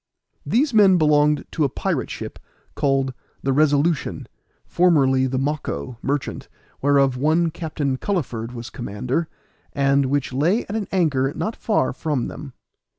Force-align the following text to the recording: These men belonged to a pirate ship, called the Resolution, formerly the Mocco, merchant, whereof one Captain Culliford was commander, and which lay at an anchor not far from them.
These 0.47 0.73
men 0.73 0.97
belonged 0.97 1.45
to 1.51 1.63
a 1.63 1.69
pirate 1.69 2.09
ship, 2.09 2.39
called 2.73 3.13
the 3.43 3.53
Resolution, 3.53 4.27
formerly 4.65 5.27
the 5.27 5.37
Mocco, 5.37 5.97
merchant, 6.01 6.49
whereof 6.81 7.17
one 7.17 7.51
Captain 7.51 7.97
Culliford 7.99 8.51
was 8.51 8.71
commander, 8.71 9.27
and 9.73 10.07
which 10.07 10.33
lay 10.33 10.63
at 10.65 10.75
an 10.75 10.87
anchor 10.91 11.31
not 11.35 11.55
far 11.55 11.93
from 11.93 12.29
them. 12.29 12.53